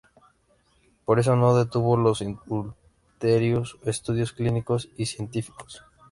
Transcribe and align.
Pero 1.05 1.21
eso 1.21 1.35
no 1.35 1.53
detuvo 1.55 1.95
los 1.95 2.21
ulteriores 2.47 3.75
estudios 3.85 4.33
clínicos 4.33 4.89
y 4.97 5.05
científicos. 5.05 5.83